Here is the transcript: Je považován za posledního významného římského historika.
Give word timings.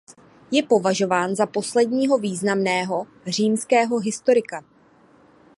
Je 0.51 0.63
považován 0.63 1.35
za 1.35 1.45
posledního 1.45 2.17
významného 2.17 3.07
římského 3.27 3.97
historika. 3.99 4.63